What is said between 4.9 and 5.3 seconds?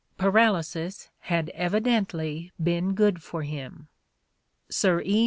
E.